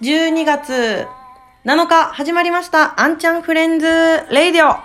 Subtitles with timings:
[0.00, 1.08] 12月
[1.64, 3.86] 7日始まりました、アンちゃんフレンズ
[4.30, 4.76] レイディオ。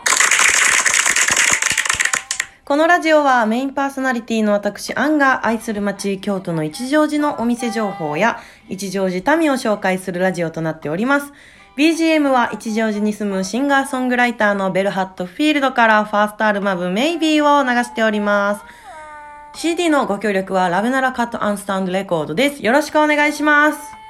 [2.65, 11.31] このラジオはメインパーソナリティの私、アンが愛する街、京都の一乗寺のお店情報や、一乗寺民を紹介するラジオとなっております。
[11.77, 18.61] BGM は一乗寺に住むシンガーソングライターのベルハットフィールドからファーストアルバムメイビーを流しております。
[19.53, 22.65] CD のご協力はラベナラカットアンスタンドレコードです。
[22.65, 24.02] よろしくお願いします。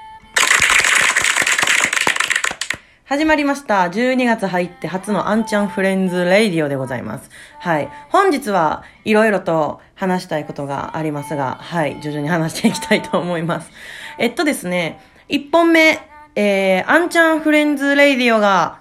[3.13, 3.83] 始まりました。
[3.83, 7.29] 12月入って初のアンチャンフレンズレイディオでございます。
[7.59, 7.87] はい。
[8.09, 12.01] 本日はいろいろと話したいことがありますが、はい。
[12.01, 13.69] 徐々に話していきたいと思います。
[14.17, 15.99] えっとですね、1本目、
[16.35, 18.79] えー、アンチャンフレンズレイディオが、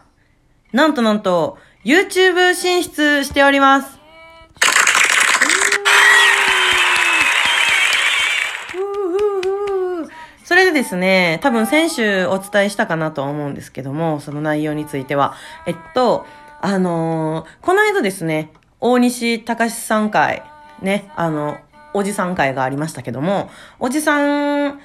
[0.73, 3.99] なんとなんと、YouTube 進出しております。
[10.45, 15.35] それでですね、多分先週お伝えしたかなとは思うんですけども、その内容については。
[15.67, 16.27] えっと、
[16.61, 20.43] あのーこの間ですね、大西隆さん会、
[20.81, 21.59] ね、あの、
[21.95, 24.81] おじさん会がありましたけども、おじさん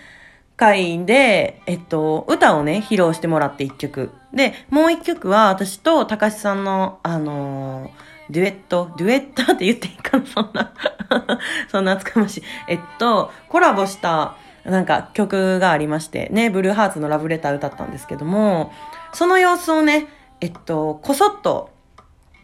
[0.56, 4.12] 会で、えっと、歌をね、披露してもらって一曲。
[4.34, 10.74] で、もう一曲は私と隆さんの、あのーデュエット、デュエッターって言っていいかなそんな、
[11.72, 12.44] そんな厚かましい。
[12.68, 14.36] えっと、コラボした、
[14.68, 18.72] なんか曲がありまして、ね、ブルーハーツのラブレター歌ったんですけども、
[19.14, 20.08] その様子をね、
[20.42, 21.72] えっと、こそっと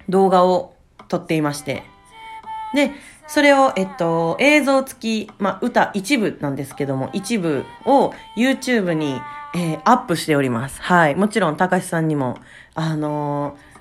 [0.10, 0.74] 動画を
[1.10, 1.84] 撮っていまして、
[2.74, 2.92] で、
[3.28, 9.22] それを、えっと、映像付き、まあ、歌一部なんですけども、一部を YouTube に、
[9.56, 10.82] えーアップしております。
[10.82, 11.16] はい。
[11.16, 12.38] もちろん、高橋さんにも、
[12.74, 13.74] あのー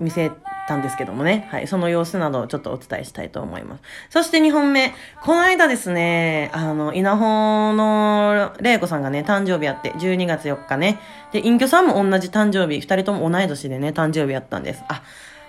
[0.00, 0.30] 見せ
[0.70, 1.48] たんですけどもね。
[1.50, 1.66] はい。
[1.66, 3.82] その様子などをちょっとお伝えしたいと思います。
[4.08, 4.94] そして2本目。
[5.22, 11.00] この間ですね、あの、稲穂の玲子さんがね、誕生日やって、12月4日ね。
[11.32, 14.84] で、隠居さんも同じ誕生日、2人とも同い年でね、誕生日やったんです。
[14.88, 15.02] あ、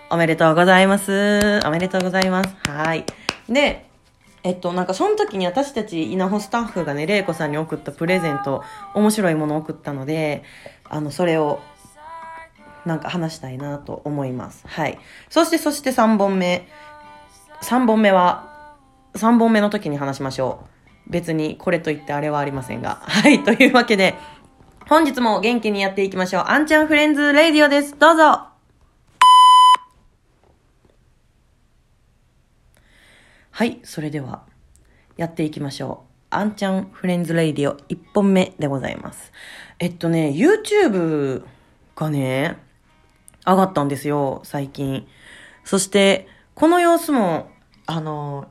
[0.10, 1.60] おめでとうございます。
[1.66, 2.56] おめでとうございます。
[2.68, 3.06] はい。
[3.48, 3.86] で、
[4.44, 8.64] えっと、なんかその時に私たち稲穂スタッフがね、玲子さんに送ったプレゼント、
[8.96, 10.44] 面白いものを送ったので、
[10.90, 11.60] あの、それを
[12.86, 14.66] なんか話したいなと思います。
[14.68, 15.00] はい。
[15.30, 16.68] そして、そして3本目。
[17.62, 18.76] 3本目は、
[19.14, 20.66] 3本目の時に話しましょ
[21.08, 21.12] う。
[21.12, 23.02] 別にこれといってあれはありませんが。
[23.04, 23.44] はい。
[23.44, 24.16] というわけで、
[24.88, 26.44] 本日も元気にやっていきましょう。
[26.48, 27.98] アンちゃんフレンズレイディオです。
[27.98, 28.48] どうぞ
[33.52, 33.80] はい。
[33.84, 34.44] それでは、
[35.18, 36.12] やっていきましょう。
[36.32, 39.32] アンちゃんフレンズレイディオ1本目でございます。
[39.80, 41.44] えっとね、YouTube
[41.96, 42.58] がね、
[43.46, 45.08] 上がったんですよ、最近。
[45.64, 47.50] そして、この様子も、
[47.86, 48.48] あの、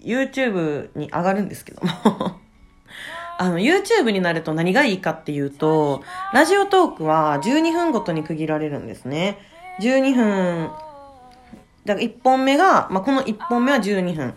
[0.00, 1.90] YouTube に上がるんですけども、
[3.38, 6.02] あの、YouTube になると何がいいかっていうと、
[6.32, 9.38] ラジオトークは12分ごとに区切られるんですね。
[9.80, 10.70] 12分、
[11.84, 14.34] だから1本目が、まあ、この1本目は12分。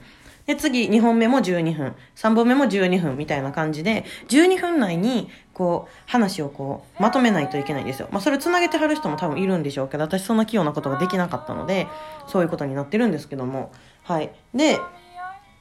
[0.51, 1.95] で、次2本目も12分。
[2.17, 8.09] 3本目も12分みたいな感じで、12分内に、こう、話をこう、まとめないといけないんですよ。
[8.11, 11.87] まあ、それ繋げてはる人も多分いるんでしょうけど、私そんな器用なことができなかったので、
[12.27, 13.71] そういうことになってるんですけども。
[14.03, 14.31] はい。
[14.53, 14.77] で、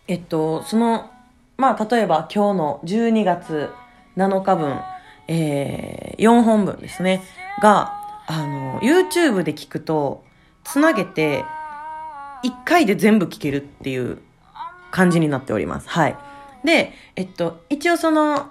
[0.09, 1.09] えっと、その、
[1.57, 3.71] まあ、例えば今日の12月
[4.17, 4.81] 7日分、
[5.29, 7.23] えー、4本分ですね、
[7.63, 7.93] が、
[8.27, 10.25] あの、YouTube で聞くと、
[10.65, 11.45] つなげて、
[12.43, 14.19] 1回で全部聞けるっていう
[14.91, 15.89] 感じになっております。
[15.89, 16.17] はい。
[16.65, 18.51] で、えっと、一応その、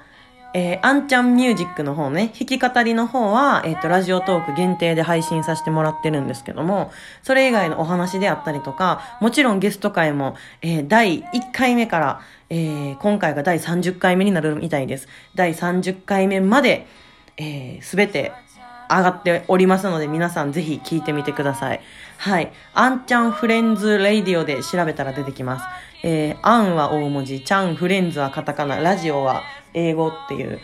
[0.54, 6.92] えー、アンちゃんミュージックの方ね、弾き語りの方は、えっと、ラジオトーク限定で配信させてもらってるんですけども、
[7.22, 15.08] それ以外のお話であったりとか、もちろんゲスト会も、えー、第1回目から、えー、今回が第30回目になるみたいです。
[15.36, 16.88] 第30回目まで、
[17.38, 18.32] えー、すべて
[18.90, 21.82] 上がっておりますので、皆さんぜひ聞いてみてください。
[22.18, 22.52] はい。
[22.74, 25.66] アンちゃんフレンズレイディオで調べたら出てきます。
[26.04, 29.44] えー、アンは大文字、ちゃんフレンズはカタカナ、ラジオは
[29.74, 30.60] 英語っていう、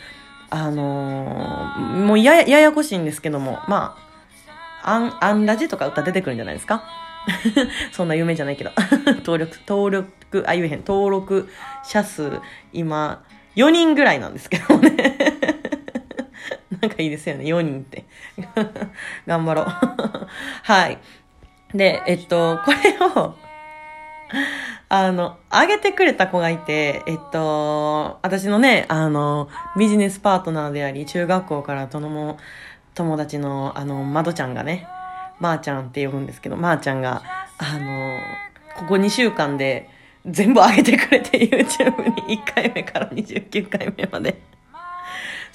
[0.49, 3.97] あのーもうやや、ややこしいんですけども、ま
[4.83, 6.83] あ、アン、アンラジとか歌出てくるんじゃないですか？
[7.91, 8.71] そんな有名じゃないけど。
[9.25, 11.49] 登録、登録、あ、言えへん、登録
[11.83, 12.39] 者数、
[12.71, 13.23] 今、
[13.55, 15.34] 4人ぐらいなんですけどね。
[16.81, 18.05] なんかいいですよね、4人って。
[19.27, 19.65] 頑張ろう。
[20.63, 20.97] はい。
[21.73, 23.35] で、えっと、これを、
[24.89, 32.37] あの、あげてくれた子がいて、えっと、私のね、あの、ビジネスパートナーであり、中学校からとのも、
[32.93, 34.87] 友達の、あの、まどちゃんがね、
[35.39, 37.23] まー、ちゃんって呼ぶんですけど、まー、ちゃんが、
[37.57, 38.19] あの、
[38.75, 39.89] ここ2週間で
[40.25, 44.54] 全部上げてくれて、YouTube に1回目から29回目まで。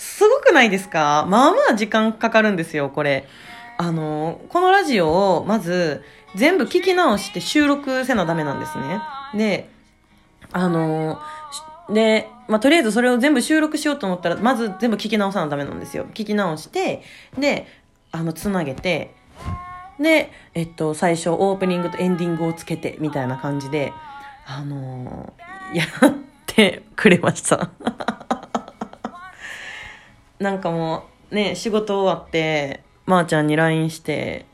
[0.00, 1.26] すごくないですか？
[1.29, 3.29] まあまあ時間かかるんですよ、これ。
[3.76, 6.02] あの、このラジオをまず
[6.35, 9.00] 全部聞き直して収録せなダメなんですね。
[9.35, 9.69] で、
[10.52, 11.20] あの、
[11.91, 16.06] で、まあ、とりあえずそれを全部収録しようと思ったら、まず全部聞き直さなダメなんですよ。
[16.14, 17.02] 聞き直して、
[17.38, 17.67] で、
[18.11, 19.14] あの、つなげて、
[20.00, 23.93] で、えっと、最初オープニングとエンディングをつけて、みたいな感じで、
[24.47, 25.88] あのー、やっ
[26.47, 27.70] てくれました。
[30.40, 34.46] なんかもう、ね、仕事終わって、まー、あ、ちゃんに LINE して、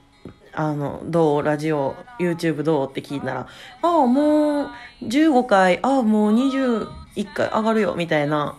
[0.53, 1.43] あの、どう？
[1.45, 2.91] ラジオ、YouTube どう？
[2.91, 3.47] って聞いたら、
[3.83, 4.71] ああ、もう
[5.03, 6.89] 15回、ああ、もう21
[7.33, 8.57] 回上がるよ、みたいな、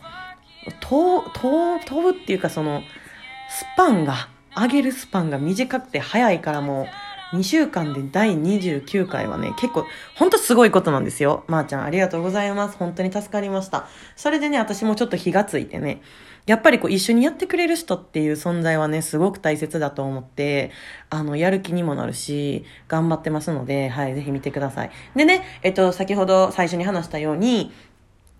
[0.79, 2.81] と、と、飛ぶっていうかその、
[3.49, 6.87] スパンが、上げるスパンが短くて早いからも
[7.33, 9.85] う、2週間で第29回はね、結構、
[10.15, 11.43] ほんとすごいことなんですよ。
[11.47, 12.77] まー、あ、ちゃん、ありがとうございます。
[12.77, 13.85] 本当に助かりました。
[14.15, 16.01] それでね、私もちょっと火がついてね、
[16.47, 20.71] やっぱりこう一緒にやってくれる人っていう存在はね、すごく大切だと思って、
[21.09, 24.91] あの、やる気にもなるし、頑張ってますので、はい、ぜひ見てください。
[25.15, 27.73] でね、えっと、先ほど最初に話したように、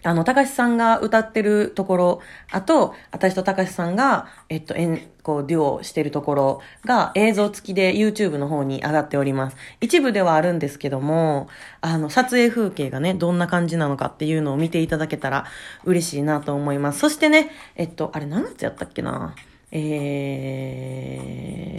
[0.04, 2.22] あの、高橋さんが歌ってるところ、
[2.52, 9.58] あと、私と高橋さんが、えっと、えん、こう、デュオしてるところが映像付きで YouTube の方に上がっております。
[9.82, 11.50] 一部ではあるんですけども、
[11.82, 15.46] あの、撮影風景がね、どんな感じなのかっていうのを見ていただけたら
[15.84, 17.00] 嬉しいなと思います。
[17.00, 19.36] そしてね、えっと、あれ何月やったっけな？
[19.72, 21.10] え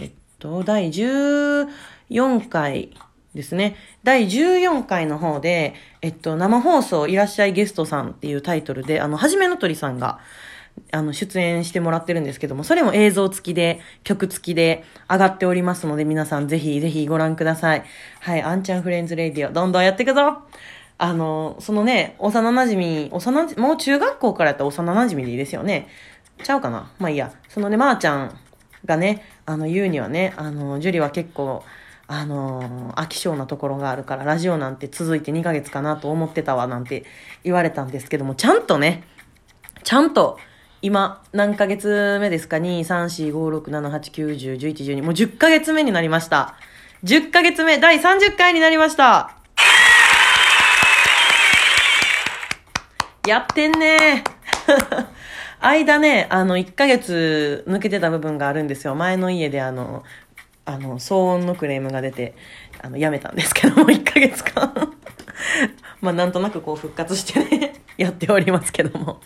[0.07, 2.91] ー、っと、第14回、
[3.33, 3.75] ですね。
[4.03, 10.19] 第14回の方で、えっと、生放送いらっしゃいゲストさんっていうタイトルで、あの、はじめの鳥さんが、
[10.91, 17.83] あの、出演してもらってるんですけども、それも映像付きで、曲付きで上がっておりますので、皆さんぜひぜひご覧ください。
[18.21, 20.43] はい、アンチャンフレンズレディオ、どんどんやっていくぞ
[20.97, 25.87] あの、そのね、幼馴染幼馴染もう中学校からやったら幼馴染でいいですよね。
[26.43, 27.31] ちゃうかなまあいいや。
[27.47, 28.37] そのね、まー、あ、ちゃん
[28.85, 31.63] がね、あの、言うにはね、あの、樹里は結構、
[32.11, 37.05] あのー、飽き性なところがあるから、ラジオなんて続いて2ヶ月かなと思ってたわ、なんて
[37.43, 39.03] 言われたんですけども、ちゃんとね、
[39.83, 40.39] ちゃんと、
[40.81, 45.03] 今、何ヶ月目ですか ?2、3、4、5、6、7、8、9、10、11、12。
[45.03, 46.55] もう10ヶ月目になりました。
[47.03, 49.35] 10ヶ月目、第30回になりました。
[53.27, 54.23] やってんね
[55.61, 58.95] 間ね、あの、1ヶ月抜けてた部分があるんですよ。
[58.95, 60.03] 前の家であの、
[60.69, 62.35] あの、騒音のクレームが出て、
[62.79, 64.93] あの、やめたんですけども、1ヶ月間
[65.99, 69.19] まあ、なんとなくこう復活してね やっておりますけども。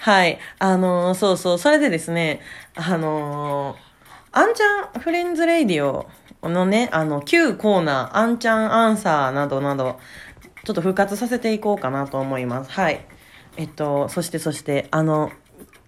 [0.00, 0.38] はい。
[0.58, 1.58] あのー、そうそう。
[1.58, 2.40] それでですね、
[2.74, 6.06] あのー、アンちゃんフレンズレイディオ
[6.46, 9.98] のね、あの、旧コーナー、アンちゃんアンサーなどなど、
[10.64, 12.70] ちょっと復活させていこうかなと思います。
[12.72, 13.00] はい。
[13.56, 15.32] えっと、そしてそして、あの、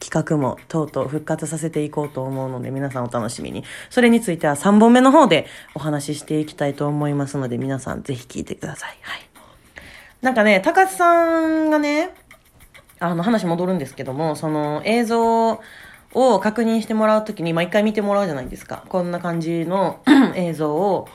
[0.01, 3.65] 企画もとうとう復活させていこうと思うので皆さんお楽しみに。
[3.91, 8.97] それについては3本目の方でお話ししていきたいと思いますので皆さんぜひ聞いてください。
[9.03, 9.29] はい。
[10.23, 12.11] なんかね、高津さんがね、
[12.99, 15.61] あの話戻るんですけども、その映像
[16.15, 18.85] を確認してもらうときに、まあ、一回見てもらうじゃないですか。
[18.89, 20.01] こんな感じの
[20.35, 21.09] 映像を、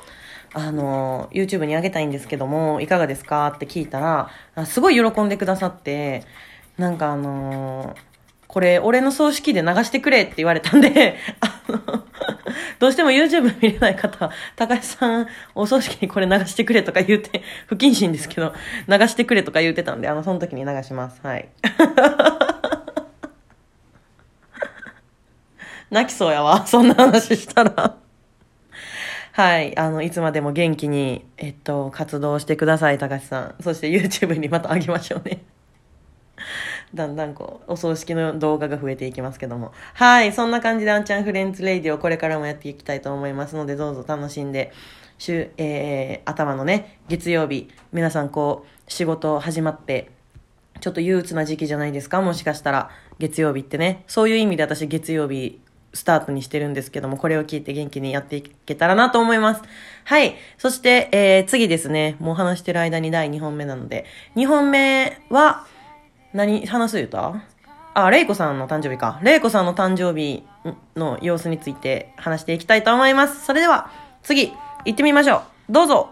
[0.53, 3.47] あの、YouTube に上げたいんですけども、いかがですか？
[3.55, 6.23] って聞いたら、すごい喜んでくださって、
[6.77, 8.10] なんかあのー
[8.51, 12.03] これ、俺の葬式で流してくれって言われたんで、あの、
[12.79, 18.53] どうしても YouTube 見れない方は、高橋さん、お葬式にこれ流してくれとか言うて、不謹慎ですけど、
[18.89, 21.21] 流してくれとか言うてたんで、あの、その時に流します。
[21.23, 21.47] はい。
[25.89, 26.67] 泣きそうやわ。
[26.67, 27.95] そんな話したら
[29.31, 29.77] はい。
[29.77, 33.63] あの、いつまでも元気に、えっと、活動してください、高橋さん。
[33.63, 35.41] そして YouTube にまたあげましょうね。
[36.93, 39.71] だんだんこう、お葬式の動画が増えていきますけども。
[39.93, 44.71] はい、そんな感じであんちゃんフレンズレイディをこれからもやっていきたいと思いますので、どうぞ楽しんで、
[45.17, 50.11] 週、えー、頭のね、月曜日、皆さんこう、仕事始まって、
[50.79, 52.21] ちょっと憂鬱な時期じゃないですか？
[52.21, 54.03] もしかしたら、月曜日ってね。
[54.07, 55.61] そういう意味で私月曜日、
[55.93, 59.61] スタートにしてるんですけども、これを聞いて元気にやっていけたらなと思います。
[60.05, 60.35] はい。
[60.57, 62.15] そして、えー、次ですね。
[62.19, 64.05] もう話してる間に第2本目なので、
[64.35, 65.67] 2本目は、
[66.33, 67.33] 何話す言うた？
[67.93, 69.19] あ、レイコさんの誕生日か。
[69.21, 70.45] レイコさんの誕生日
[70.95, 73.45] の様子について話していきたいと思います。
[73.45, 73.91] それでは、
[74.23, 74.53] 次、
[74.85, 75.73] 行ってみましょう。
[75.73, 76.09] どうぞ